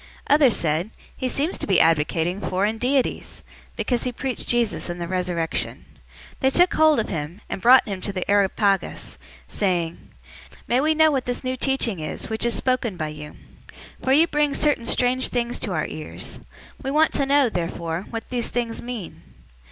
Others 0.31 0.55
said, 0.55 0.89
"He 1.15 1.29
seems 1.29 1.59
to 1.59 1.67
be 1.67 1.79
advocating 1.79 2.41
foreign 2.41 2.79
deities," 2.79 3.43
because 3.75 4.01
he 4.01 4.11
preached 4.11 4.47
Jesus 4.49 4.89
and 4.89 4.99
the 4.99 5.07
resurrection. 5.07 5.85
017:019 6.37 6.39
They 6.39 6.49
took 6.49 6.73
hold 6.73 6.99
of 6.99 7.07
him, 7.09 7.41
and 7.47 7.61
brought 7.61 7.87
him 7.87 8.01
to 8.01 8.11
the 8.11 8.27
Areopagus, 8.27 9.19
saying, 9.47 10.09
"May 10.67 10.81
we 10.81 10.95
know 10.95 11.11
what 11.11 11.25
this 11.25 11.43
new 11.43 11.55
teaching 11.55 11.99
is, 11.99 12.31
which 12.31 12.47
is 12.47 12.55
spoken 12.55 12.97
by 12.97 13.09
you? 13.09 13.33
017:020 13.99 14.05
For 14.05 14.13
you 14.13 14.25
bring 14.25 14.53
certain 14.55 14.85
strange 14.87 15.27
things 15.27 15.59
to 15.59 15.71
our 15.71 15.85
ears. 15.85 16.39
We 16.81 16.89
want 16.89 17.13
to 17.13 17.27
know 17.27 17.47
therefore 17.47 18.07
what 18.09 18.27
these 18.31 18.49
things 18.49 18.81
mean." 18.81 19.21